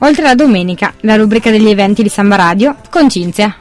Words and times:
Oltre 0.00 0.22
la 0.22 0.36
domenica, 0.36 0.94
la 1.00 1.16
rubrica 1.16 1.50
degli 1.50 1.68
eventi 1.68 2.04
di 2.04 2.08
Samba 2.08 2.36
Radio 2.36 2.76
con 2.88 3.08
Cinzia. 3.08 3.56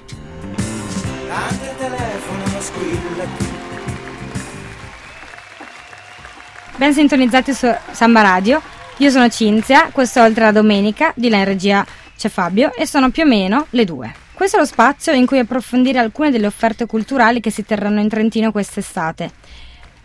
Ben 6.76 6.94
sintonizzati 6.94 7.54
su 7.56 7.68
Samba 7.92 8.22
Radio, 8.22 8.62
io 8.98 9.10
sono 9.10 9.28
Cinzia, 9.30 9.90
questo 9.92 10.20
è 10.20 10.22
Oltre 10.22 10.44
la 10.44 10.52
Domenica, 10.52 11.12
di 11.16 11.30
là 11.30 11.38
in 11.38 11.46
regia 11.46 11.84
c'è 12.16 12.30
Fabio 12.30 12.72
e 12.76 12.86
sono 12.86 13.10
più 13.10 13.24
o 13.24 13.26
meno 13.26 13.66
le 13.72 13.84
due. 13.84 14.14
Questo 14.32 14.58
è 14.58 14.60
lo 14.60 14.66
spazio 14.68 15.14
in 15.14 15.26
cui 15.26 15.40
approfondire 15.40 15.98
alcune 15.98 16.30
delle 16.30 16.46
offerte 16.46 16.86
culturali 16.86 17.40
che 17.40 17.50
si 17.50 17.66
terranno 17.66 18.00
in 18.00 18.10
Trentino 18.10 18.52
quest'estate. 18.52 19.32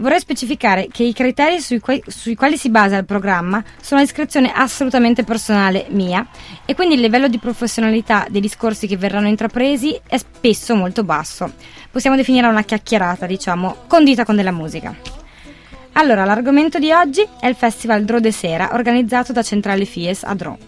Vorrei 0.02 0.18
specificare 0.18 0.88
che 0.90 1.04
i 1.04 1.12
criteri 1.12 1.60
sui, 1.60 1.78
que- 1.78 2.02
sui, 2.08 2.34
quali 2.34 2.56
si 2.56 2.70
basa 2.70 2.96
il 2.96 3.04
programma 3.04 3.62
sono 3.80 4.00
a 4.00 4.02
iscrizione 4.02 4.50
assolutamente 4.52 5.22
personale 5.22 5.86
mia 5.90 6.26
e 6.64 6.74
quindi 6.74 6.96
il 6.96 7.00
livello 7.00 7.28
di 7.28 7.38
professionalità 7.38 8.26
dei 8.28 8.40
discorsi 8.40 8.88
che 8.88 8.96
verranno 8.96 9.28
intrapresi 9.28 9.96
è 10.08 10.18
spesso 10.18 10.74
molto 10.74 11.04
basso. 11.04 11.52
Possiamo 11.88 12.16
definire 12.16 12.48
una 12.48 12.64
chiacchierata, 12.64 13.26
diciamo, 13.26 13.84
condita 13.86 14.24
con 14.24 14.34
della 14.34 14.50
musica. 14.50 14.92
Allora, 15.92 16.24
l'argomento 16.24 16.80
di 16.80 16.90
oggi 16.90 17.24
è 17.38 17.46
il 17.46 17.54
Festival 17.54 18.02
Dro 18.02 18.18
de 18.18 18.32
Sera 18.32 18.70
organizzato 18.72 19.32
da 19.32 19.44
Centrale 19.44 19.84
Fies 19.84 20.24
a 20.24 20.34
Dro. 20.34 20.58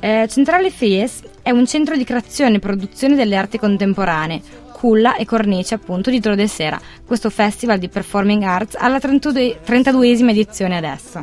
Eh, 0.00 0.26
Centrale 0.26 0.70
Fies 0.70 1.20
è 1.42 1.50
un 1.50 1.66
centro 1.66 1.98
di 1.98 2.04
creazione 2.04 2.56
e 2.56 2.60
produzione 2.60 3.14
delle 3.14 3.36
arti 3.36 3.58
contemporanee, 3.58 4.40
culla 4.80 5.16
e 5.16 5.26
cornice 5.26 5.74
appunto 5.74 6.08
di 6.08 6.20
Dro 6.20 6.34
de 6.34 6.48
Sera, 6.48 6.80
questo 7.06 7.28
festival 7.28 7.78
di 7.78 7.90
performing 7.90 8.42
arts 8.42 8.76
alla 8.78 8.96
32esima 8.96 10.30
edizione 10.30 10.78
adesso. 10.78 11.22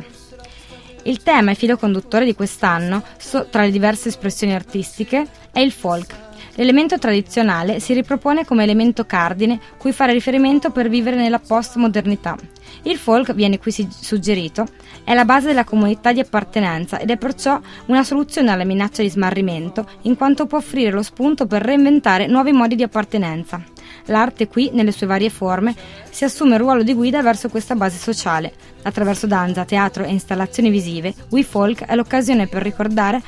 Il 1.02 1.24
tema 1.24 1.50
e 1.50 1.54
filo 1.56 1.76
conduttore 1.76 2.24
di 2.24 2.36
quest'anno, 2.36 3.02
so, 3.18 3.48
tra 3.50 3.62
le 3.62 3.72
diverse 3.72 4.10
espressioni 4.10 4.54
artistiche, 4.54 5.26
è 5.50 5.58
il 5.58 5.72
folk. 5.72 6.27
L'elemento 6.58 6.98
tradizionale 6.98 7.78
si 7.78 7.94
ripropone 7.94 8.44
come 8.44 8.64
elemento 8.64 9.04
cardine 9.04 9.60
cui 9.76 9.92
fare 9.92 10.12
riferimento 10.12 10.70
per 10.70 10.88
vivere 10.88 11.14
nella 11.14 11.38
postmodernità. 11.38 12.36
Il 12.82 12.96
folk, 12.96 13.32
viene 13.32 13.60
qui 13.60 13.70
suggerito, 13.70 14.66
è 15.04 15.14
la 15.14 15.24
base 15.24 15.46
della 15.46 15.62
comunità 15.62 16.12
di 16.12 16.18
appartenenza 16.18 16.98
ed 16.98 17.10
è 17.10 17.16
perciò 17.16 17.60
una 17.86 18.02
soluzione 18.02 18.50
alla 18.50 18.64
minaccia 18.64 19.02
di 19.02 19.08
smarrimento, 19.08 19.88
in 20.02 20.16
quanto 20.16 20.46
può 20.46 20.58
offrire 20.58 20.90
lo 20.90 21.02
spunto 21.02 21.46
per 21.46 21.62
reinventare 21.62 22.26
nuovi 22.26 22.50
modi 22.50 22.74
di 22.74 22.82
appartenenza. 22.82 23.62
L'arte 24.06 24.48
qui, 24.48 24.70
nelle 24.72 24.90
sue 24.90 25.06
varie 25.06 25.30
forme, 25.30 25.76
si 26.10 26.24
assume 26.24 26.54
il 26.54 26.60
ruolo 26.60 26.82
di 26.82 26.92
guida 26.92 27.22
verso 27.22 27.48
questa 27.48 27.76
base 27.76 27.98
sociale. 27.98 28.52
Attraverso 28.82 29.28
danza, 29.28 29.64
teatro 29.64 30.02
e 30.02 30.10
installazioni 30.10 30.70
visive, 30.70 31.14
We 31.30 31.44
Folk 31.44 31.84
è 31.84 31.94
l'occasione 31.94 32.48
per 32.48 32.62
ricordare 32.62 33.22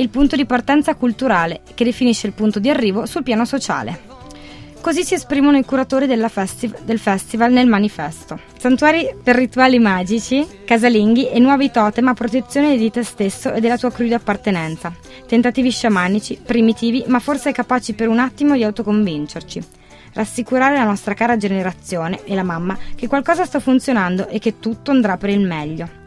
il 0.00 0.08
punto 0.08 0.36
di 0.36 0.46
partenza 0.46 0.94
culturale 0.94 1.60
che 1.74 1.84
definisce 1.84 2.26
il 2.26 2.32
punto 2.32 2.58
di 2.58 2.70
arrivo 2.70 3.06
sul 3.06 3.22
piano 3.22 3.44
sociale. 3.44 4.16
Così 4.80 5.02
si 5.02 5.14
esprimono 5.14 5.58
i 5.58 5.64
curatori 5.64 6.06
festi- 6.28 6.72
del 6.84 7.00
festival 7.00 7.52
nel 7.52 7.66
manifesto. 7.66 8.38
Santuari 8.58 9.12
per 9.22 9.34
rituali 9.34 9.78
magici, 9.78 10.46
casalinghi 10.64 11.28
e 11.28 11.40
nuovi 11.40 11.70
totem 11.70 12.08
a 12.08 12.14
protezione 12.14 12.76
di 12.76 12.90
te 12.90 13.02
stesso 13.02 13.52
e 13.52 13.60
della 13.60 13.76
tua 13.76 13.90
cruda 13.90 14.16
appartenenza. 14.16 14.94
Tentativi 15.26 15.70
sciamanici, 15.70 16.38
primitivi, 16.42 17.04
ma 17.08 17.18
forse 17.18 17.52
capaci 17.52 17.94
per 17.94 18.08
un 18.08 18.20
attimo 18.20 18.54
di 18.54 18.62
autoconvincerci. 18.62 19.62
Rassicurare 20.14 20.76
la 20.76 20.84
nostra 20.84 21.14
cara 21.14 21.36
generazione 21.36 22.24
e 22.24 22.34
la 22.34 22.44
mamma 22.44 22.78
che 22.94 23.08
qualcosa 23.08 23.44
sta 23.44 23.60
funzionando 23.60 24.28
e 24.28 24.38
che 24.38 24.58
tutto 24.58 24.92
andrà 24.92 25.16
per 25.16 25.30
il 25.30 25.40
meglio. 25.40 25.97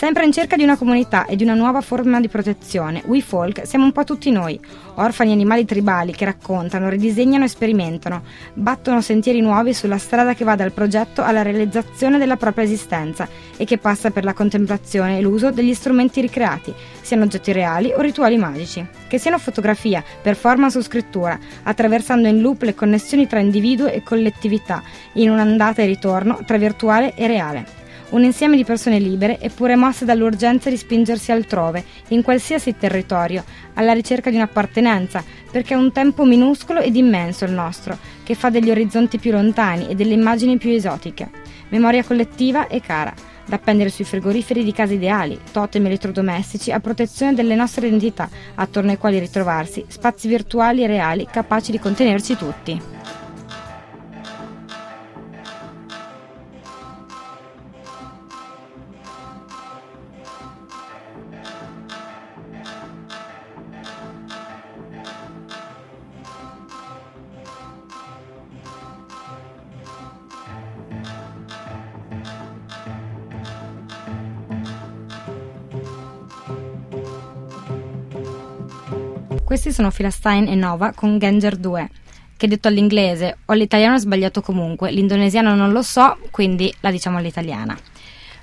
Sempre 0.00 0.24
in 0.24 0.32
cerca 0.32 0.56
di 0.56 0.62
una 0.62 0.78
comunità 0.78 1.26
e 1.26 1.36
di 1.36 1.42
una 1.42 1.52
nuova 1.52 1.82
forma 1.82 2.20
di 2.20 2.28
protezione, 2.28 3.02
We 3.04 3.20
Folk 3.20 3.66
siamo 3.66 3.84
un 3.84 3.92
po' 3.92 4.02
tutti 4.02 4.30
noi, 4.30 4.58
orfani 4.94 5.30
animali 5.30 5.66
tribali 5.66 6.12
che 6.12 6.24
raccontano, 6.24 6.88
ridisegnano 6.88 7.44
e 7.44 7.48
sperimentano, 7.48 8.22
battono 8.54 9.02
sentieri 9.02 9.42
nuovi 9.42 9.74
sulla 9.74 9.98
strada 9.98 10.32
che 10.32 10.42
va 10.42 10.56
dal 10.56 10.72
progetto 10.72 11.22
alla 11.22 11.42
realizzazione 11.42 12.16
della 12.16 12.38
propria 12.38 12.64
esistenza 12.64 13.28
e 13.58 13.66
che 13.66 13.76
passa 13.76 14.10
per 14.10 14.24
la 14.24 14.32
contemplazione 14.32 15.18
e 15.18 15.20
l'uso 15.20 15.50
degli 15.50 15.74
strumenti 15.74 16.22
ricreati, 16.22 16.72
siano 17.02 17.24
oggetti 17.24 17.52
reali 17.52 17.92
o 17.94 18.00
rituali 18.00 18.38
magici. 18.38 18.82
Che 19.06 19.18
siano 19.18 19.38
fotografia, 19.38 20.02
performance 20.22 20.78
o 20.78 20.82
scrittura, 20.82 21.38
attraversando 21.64 22.26
in 22.26 22.40
loop 22.40 22.62
le 22.62 22.74
connessioni 22.74 23.26
tra 23.26 23.40
individuo 23.40 23.86
e 23.86 24.02
collettività, 24.02 24.82
in 25.16 25.28
un'andata 25.28 25.82
e 25.82 25.84
ritorno 25.84 26.38
tra 26.46 26.56
virtuale 26.56 27.12
e 27.14 27.26
reale 27.26 27.79
un 28.10 28.24
insieme 28.24 28.56
di 28.56 28.64
persone 28.64 28.98
libere 28.98 29.40
eppure 29.40 29.76
mosse 29.76 30.04
dall'urgenza 30.04 30.70
di 30.70 30.76
spingersi 30.76 31.32
altrove, 31.32 31.84
in 32.08 32.22
qualsiasi 32.22 32.76
territorio, 32.76 33.44
alla 33.74 33.92
ricerca 33.92 34.30
di 34.30 34.36
un'appartenenza, 34.36 35.22
perché 35.50 35.74
è 35.74 35.76
un 35.76 35.92
tempo 35.92 36.24
minuscolo 36.24 36.80
ed 36.80 36.96
immenso 36.96 37.44
il 37.44 37.52
nostro, 37.52 37.98
che 38.22 38.34
fa 38.34 38.50
degli 38.50 38.70
orizzonti 38.70 39.18
più 39.18 39.32
lontani 39.32 39.88
e 39.88 39.94
delle 39.94 40.14
immagini 40.14 40.58
più 40.58 40.70
esotiche. 40.70 41.30
Memoria 41.68 42.04
collettiva 42.04 42.66
e 42.66 42.80
cara, 42.80 43.14
da 43.46 43.56
appendere 43.56 43.90
sui 43.90 44.04
frigoriferi 44.04 44.62
di 44.62 44.72
case 44.72 44.94
ideali, 44.94 45.38
totem 45.50 45.86
elettrodomestici 45.86 46.70
a 46.70 46.80
protezione 46.80 47.34
delle 47.34 47.54
nostre 47.54 47.88
identità, 47.88 48.28
attorno 48.54 48.90
ai 48.90 48.98
quali 48.98 49.18
ritrovarsi, 49.18 49.84
spazi 49.88 50.28
virtuali 50.28 50.84
e 50.84 50.86
reali 50.86 51.26
capaci 51.30 51.72
di 51.72 51.78
contenerci 51.78 52.36
tutti. 52.36 52.80
Questi 79.50 79.72
sono 79.72 79.90
Philistine 79.90 80.48
e 80.48 80.54
Nova 80.54 80.92
con 80.94 81.18
Ganger 81.18 81.56
2, 81.56 81.90
che 82.36 82.46
detto 82.46 82.68
all'inglese 82.68 83.38
o 83.46 83.52
all'italiano 83.52 83.96
è 83.96 83.98
sbagliato 83.98 84.42
comunque, 84.42 84.92
l'indonesiano 84.92 85.56
non 85.56 85.72
lo 85.72 85.82
so, 85.82 86.18
quindi 86.30 86.72
la 86.78 86.92
diciamo 86.92 87.18
all'italiana. 87.18 87.76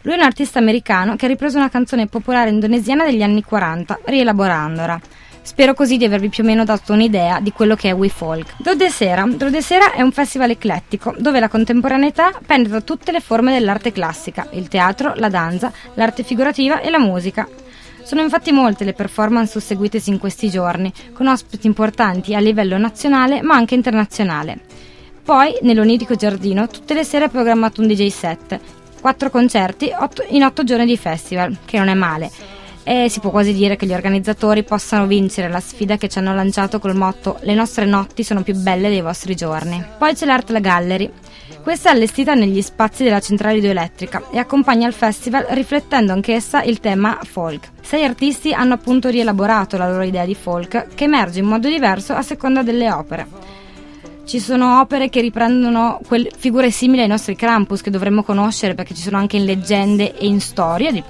Lui 0.01 0.15
è 0.15 0.17
un 0.17 0.23
artista 0.23 0.59
americano 0.59 1.15
che 1.15 1.23
ha 1.23 1.29
ripreso 1.29 1.59
una 1.59 1.69
canzone 1.69 2.07
popolare 2.07 2.49
indonesiana 2.49 3.05
degli 3.05 3.23
anni 3.23 3.41
40, 3.41 4.01
rielaborandola. 4.03 4.99
Spero 5.43 5.73
così 5.73 5.95
di 5.95 6.03
avervi 6.03 6.27
più 6.27 6.43
o 6.43 6.45
meno 6.45 6.65
dato 6.65 6.91
un'idea 6.91 7.39
di 7.39 7.53
quello 7.53 7.75
che 7.75 7.87
è 7.87 7.93
We 7.93 8.09
Folk. 8.09 8.55
Drodesera. 8.57 9.25
Drodesera 9.25 9.93
è 9.93 10.01
un 10.01 10.11
festival 10.11 10.49
eclettico 10.49 11.15
dove 11.17 11.39
la 11.39 11.47
contemporaneità 11.47 12.37
penetra 12.45 12.81
tutte 12.81 13.13
le 13.13 13.21
forme 13.21 13.53
dell'arte 13.53 13.93
classica, 13.93 14.49
il 14.51 14.67
teatro, 14.67 15.13
la 15.15 15.29
danza, 15.29 15.71
l'arte 15.93 16.23
figurativa 16.23 16.81
e 16.81 16.89
la 16.89 16.99
musica. 16.99 17.47
Sono 18.07 18.21
infatti 18.21 18.53
molte 18.53 18.85
le 18.85 18.93
performance 18.93 19.51
susseguitesi 19.51 20.11
in 20.11 20.17
questi 20.17 20.49
giorni, 20.49 20.93
con 21.11 21.27
ospiti 21.27 21.67
importanti 21.67 22.33
a 22.35 22.39
livello 22.39 22.77
nazionale 22.77 23.41
ma 23.41 23.55
anche 23.55 23.75
internazionale. 23.75 24.61
Poi, 25.25 25.57
nell'onirico 25.63 26.15
giardino, 26.15 26.69
tutte 26.69 26.93
le 26.93 27.03
sere 27.03 27.25
è 27.25 27.29
programmato 27.29 27.81
un 27.81 27.87
DJ 27.87 28.07
set, 28.07 28.61
quattro 29.01 29.29
concerti 29.29 29.91
otto, 29.93 30.23
in 30.29 30.45
otto 30.45 30.63
giorni 30.63 30.85
di 30.85 30.95
festival, 30.95 31.57
che 31.65 31.79
non 31.79 31.89
è 31.89 31.95
male. 31.95 32.31
E 32.83 33.09
si 33.09 33.19
può 33.19 33.29
quasi 33.29 33.51
dire 33.51 33.75
che 33.75 33.85
gli 33.85 33.93
organizzatori 33.93 34.63
possano 34.63 35.05
vincere 35.05 35.49
la 35.49 35.59
sfida 35.59 35.97
che 35.97 36.07
ci 36.07 36.17
hanno 36.19 36.33
lanciato 36.33 36.79
col 36.79 36.95
motto 36.95 37.39
Le 37.41 37.55
nostre 37.55 37.83
notti 37.83 38.23
sono 38.23 38.41
più 38.41 38.55
belle 38.55 38.87
dei 38.87 39.01
vostri 39.01 39.35
giorni. 39.35 39.83
Poi 39.97 40.13
c'è 40.13 40.25
l'Art 40.25 40.57
Gallery, 40.57 41.11
questa 41.67 41.89
è 41.89 41.91
allestita 41.91 42.33
negli 42.33 42.61
spazi 42.61 43.03
della 43.03 43.19
centrale 43.19 43.57
idroelettrica 43.57 44.29
e 44.31 44.37
accompagna 44.37 44.87
il 44.87 44.93
festival 44.93 45.47
riflettendo 45.49 46.13
anch'essa 46.13 46.63
il 46.63 46.79
tema 46.79 47.19
folk. 47.23 47.71
Sei 47.81 48.05
artisti 48.05 48.53
hanno 48.53 48.75
appunto 48.75 49.09
rielaborato 49.09 49.75
la 49.75 49.89
loro 49.89 50.03
idea 50.03 50.23
di 50.23 50.33
folk 50.33 50.95
che 50.95 51.03
emerge 51.03 51.39
in 51.39 51.45
modo 51.45 51.67
diverso 51.67 52.13
a 52.13 52.21
seconda 52.21 52.63
delle 52.63 52.89
opere. 52.89 53.27
Ci 54.23 54.39
sono 54.39 54.79
opere 54.79 55.09
che 55.09 55.19
riprendono 55.19 55.99
figure 56.37 56.71
simili 56.71 57.01
ai 57.01 57.09
nostri 57.09 57.35
Krampus 57.35 57.81
che 57.81 57.89
dovremmo 57.89 58.23
conoscere 58.23 58.73
perché 58.73 58.93
ci 58.93 59.01
sono 59.01 59.17
anche 59.17 59.35
in 59.35 59.43
leggende 59.43 60.17
e 60.17 60.25
in 60.25 60.39
storie 60.39 60.93
di 60.93 61.03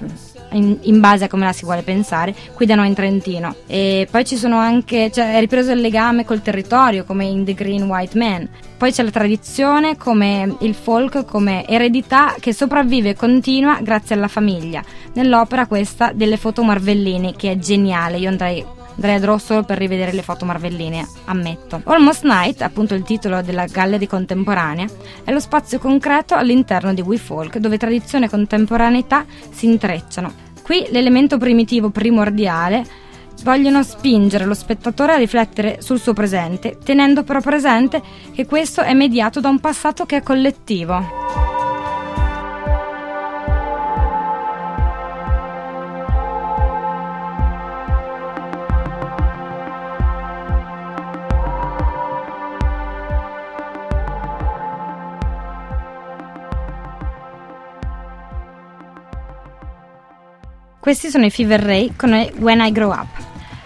in, 0.52 0.78
in, 0.82 1.00
base 1.00 1.24
a 1.24 1.28
come 1.28 1.44
la 1.44 1.52
si 1.52 1.64
vuole 1.64 1.82
pensare, 1.82 2.34
qui 2.54 2.66
da 2.66 2.74
noi 2.74 2.88
in 2.88 2.94
Trentino. 2.94 3.54
E 3.66 4.06
poi 4.10 4.24
ci 4.24 4.36
sono 4.36 4.58
anche, 4.58 5.10
cioè 5.12 5.34
è 5.34 5.40
ripreso 5.40 5.72
il 5.72 5.80
legame 5.80 6.24
col 6.24 6.42
territorio, 6.42 7.04
come 7.04 7.24
in 7.24 7.44
The 7.44 7.54
Green 7.54 7.82
White 7.82 8.16
Man. 8.18 8.48
Poi 8.76 8.92
c'è 8.92 9.02
la 9.02 9.10
tradizione, 9.10 9.96
come 9.96 10.56
il 10.60 10.74
folk, 10.74 11.24
come 11.24 11.66
eredità 11.66 12.34
che 12.38 12.52
sopravvive 12.52 13.10
e 13.10 13.14
continua 13.14 13.80
grazie 13.82 14.14
alla 14.14 14.28
famiglia. 14.28 14.82
Nell'opera 15.14 15.66
questa 15.66 16.12
delle 16.12 16.36
foto 16.36 16.62
Marvellini, 16.62 17.34
che 17.36 17.50
è 17.50 17.58
geniale, 17.58 18.18
io 18.18 18.28
andrei 18.28 18.64
andrei 18.98 19.14
a 19.14 19.20
Draw 19.20 19.38
solo 19.38 19.62
per 19.62 19.78
rivedere 19.78 20.12
le 20.12 20.22
foto 20.22 20.44
marvelline, 20.44 21.06
ammetto. 21.26 21.80
Almost 21.84 22.24
Night, 22.24 22.62
appunto 22.62 22.94
il 22.94 23.04
titolo 23.04 23.42
della 23.42 23.66
gallery 23.66 24.06
contemporanea, 24.06 24.86
è 25.24 25.32
lo 25.32 25.40
spazio 25.40 25.78
concreto 25.78 26.34
all'interno 26.34 26.92
di 26.92 27.00
We 27.00 27.16
Folk, 27.16 27.58
dove 27.58 27.78
tradizione 27.78 28.26
e 28.26 28.28
contemporaneità 28.28 29.24
si 29.50 29.66
intrecciano. 29.66 30.46
Qui 30.62 30.88
l'elemento 30.90 31.38
primitivo 31.38 31.90
primordiale 31.90 32.84
vogliono 33.44 33.84
spingere 33.84 34.44
lo 34.44 34.54
spettatore 34.54 35.12
a 35.12 35.16
riflettere 35.16 35.78
sul 35.80 36.00
suo 36.00 36.12
presente, 36.12 36.78
tenendo 36.82 37.22
però 37.22 37.40
presente 37.40 38.02
che 38.34 38.46
questo 38.46 38.82
è 38.82 38.92
mediato 38.94 39.40
da 39.40 39.48
un 39.48 39.60
passato 39.60 40.06
che 40.06 40.16
è 40.16 40.22
collettivo. 40.22 41.17
Questi 60.88 61.10
sono 61.10 61.26
i 61.26 61.30
Fever 61.30 61.60
Ray 61.60 61.92
con 61.96 62.12
When 62.38 62.60
I 62.60 62.72
Grow 62.72 62.90
Up, 62.90 63.08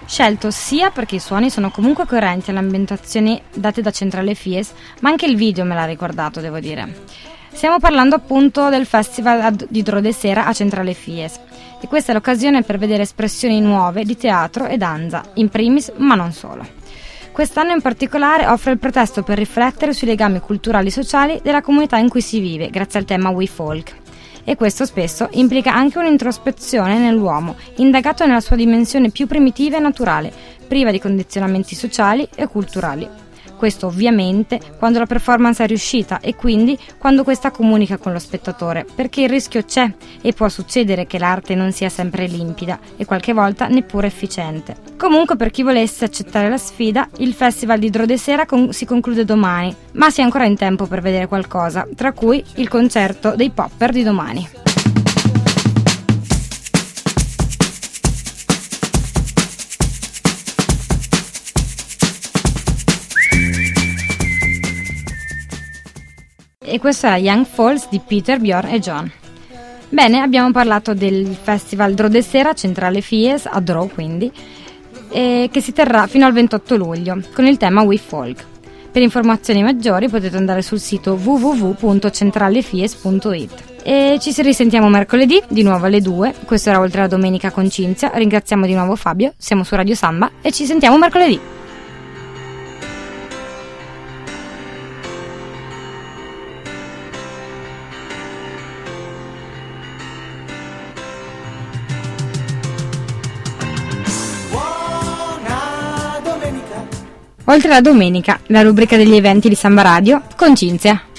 scelto 0.06 0.50
sia 0.50 0.90
perché 0.90 1.14
i 1.14 1.20
suoni 1.20 1.50
sono 1.50 1.70
comunque 1.70 2.04
coerenti 2.04 2.50
alle 2.50 2.58
ambientazioni 2.58 3.40
date 3.54 3.80
da 3.80 3.92
Centrale 3.92 4.34
Fies, 4.34 4.72
ma 5.02 5.10
anche 5.10 5.26
il 5.26 5.36
video 5.36 5.64
me 5.64 5.76
l'ha 5.76 5.84
ricordato, 5.84 6.40
devo 6.40 6.58
dire. 6.58 7.04
Stiamo 7.52 7.78
parlando 7.78 8.16
appunto 8.16 8.70
del 8.70 8.86
festival 8.86 9.54
di 9.68 9.82
Drode 9.82 10.12
Sera 10.12 10.46
a 10.46 10.52
Centrale 10.52 10.94
Fies 10.94 11.38
e 11.80 11.86
questa 11.86 12.10
è 12.10 12.14
l'occasione 12.16 12.62
per 12.62 12.78
vedere 12.78 13.04
espressioni 13.04 13.60
nuove 13.60 14.02
di 14.02 14.16
teatro 14.16 14.66
e 14.66 14.76
danza, 14.76 15.22
in 15.34 15.48
primis, 15.48 15.92
ma 15.98 16.16
non 16.16 16.32
solo. 16.32 16.66
Quest'anno 17.30 17.70
in 17.70 17.82
particolare 17.82 18.48
offre 18.48 18.72
il 18.72 18.78
pretesto 18.80 19.22
per 19.22 19.38
riflettere 19.38 19.92
sui 19.92 20.08
legami 20.08 20.40
culturali 20.40 20.88
e 20.88 20.90
sociali 20.90 21.38
della 21.40 21.62
comunità 21.62 21.98
in 21.98 22.08
cui 22.08 22.20
si 22.20 22.40
vive, 22.40 22.68
grazie 22.68 22.98
al 22.98 23.04
tema 23.04 23.30
We 23.30 23.46
Folk 23.46 24.01
e 24.44 24.56
questo 24.56 24.84
spesso 24.84 25.28
implica 25.32 25.72
anche 25.72 25.98
un'introspezione 25.98 26.98
nell'uomo, 26.98 27.56
indagato 27.76 28.26
nella 28.26 28.40
sua 28.40 28.56
dimensione 28.56 29.10
più 29.10 29.26
primitiva 29.26 29.76
e 29.76 29.80
naturale, 29.80 30.32
priva 30.66 30.90
di 30.90 31.00
condizionamenti 31.00 31.74
sociali 31.74 32.28
e 32.34 32.46
culturali. 32.46 33.08
Questo 33.62 33.86
ovviamente 33.86 34.58
quando 34.76 34.98
la 34.98 35.06
performance 35.06 35.62
è 35.62 35.68
riuscita 35.68 36.18
e 36.18 36.34
quindi 36.34 36.76
quando 36.98 37.22
questa 37.22 37.52
comunica 37.52 37.96
con 37.96 38.10
lo 38.12 38.18
spettatore, 38.18 38.84
perché 38.92 39.22
il 39.22 39.28
rischio 39.28 39.62
c'è 39.62 39.88
e 40.20 40.32
può 40.32 40.48
succedere 40.48 41.06
che 41.06 41.16
l'arte 41.16 41.54
non 41.54 41.70
sia 41.70 41.88
sempre 41.88 42.26
limpida 42.26 42.76
e 42.96 43.04
qualche 43.04 43.32
volta 43.32 43.68
neppure 43.68 44.08
efficiente. 44.08 44.74
Comunque 44.96 45.36
per 45.36 45.52
chi 45.52 45.62
volesse 45.62 46.04
accettare 46.04 46.48
la 46.48 46.58
sfida, 46.58 47.08
il 47.18 47.34
Festival 47.34 47.78
di 47.78 47.88
Drodesera 47.88 48.46
con- 48.46 48.72
si 48.72 48.84
conclude 48.84 49.24
domani, 49.24 49.72
ma 49.92 50.10
si 50.10 50.22
è 50.22 50.24
ancora 50.24 50.44
in 50.44 50.56
tempo 50.56 50.86
per 50.86 51.00
vedere 51.00 51.28
qualcosa, 51.28 51.86
tra 51.94 52.10
cui 52.10 52.42
il 52.56 52.66
concerto 52.66 53.36
dei 53.36 53.50
Popper 53.50 53.92
di 53.92 54.02
domani. 54.02 54.71
E 66.72 66.78
questo 66.78 67.06
era 67.06 67.18
Young 67.18 67.44
Falls 67.44 67.88
di 67.90 68.00
Peter, 68.04 68.40
Bjorn 68.40 68.68
e 68.68 68.78
John. 68.78 69.12
Bene, 69.90 70.20
abbiamo 70.20 70.50
parlato 70.52 70.94
del 70.94 71.36
festival 71.40 71.92
Drodesera 71.92 72.54
Centrale 72.54 73.02
Fies, 73.02 73.44
a 73.44 73.60
Dro 73.60 73.90
quindi, 73.92 74.32
che 75.10 75.50
si 75.52 75.72
terrà 75.72 76.06
fino 76.06 76.24
al 76.24 76.32
28 76.32 76.76
luglio 76.76 77.20
con 77.34 77.46
il 77.46 77.58
tema 77.58 77.82
We 77.82 77.98
Folk. 77.98 78.46
Per 78.90 79.02
informazioni 79.02 79.62
maggiori 79.62 80.08
potete 80.08 80.38
andare 80.38 80.62
sul 80.62 80.80
sito 80.80 81.20
www.centralefies.it. 81.22 83.50
E 83.82 84.16
ci 84.18 84.32
risentiamo 84.40 84.88
mercoledì, 84.88 85.42
di 85.48 85.62
nuovo 85.62 85.84
alle 85.84 86.00
2. 86.00 86.34
Questo 86.46 86.70
era 86.70 86.80
oltre 86.80 87.02
la 87.02 87.06
domenica 87.06 87.50
con 87.50 87.68
Cinzia. 87.68 88.12
Ringraziamo 88.14 88.64
di 88.64 88.72
nuovo 88.72 88.96
Fabio, 88.96 89.34
siamo 89.36 89.62
su 89.62 89.74
Radio 89.74 89.94
Samba 89.94 90.30
e 90.40 90.50
ci 90.52 90.64
sentiamo 90.64 90.96
mercoledì. 90.96 91.38
Oltre 107.52 107.68
la 107.68 107.82
domenica, 107.82 108.40
la 108.46 108.62
rubrica 108.62 108.96
degli 108.96 109.14
eventi 109.14 109.50
di 109.50 109.54
Samba 109.54 109.82
Radio 109.82 110.22
con 110.36 110.56
Cinzia. 110.56 111.11